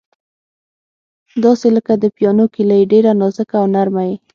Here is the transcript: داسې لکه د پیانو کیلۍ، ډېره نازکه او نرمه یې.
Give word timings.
داسې 1.43 1.67
لکه 1.75 1.93
د 1.97 2.05
پیانو 2.15 2.45
کیلۍ، 2.53 2.81
ډېره 2.91 3.11
نازکه 3.21 3.55
او 3.61 3.65
نرمه 3.75 4.03
یې. 4.09 4.15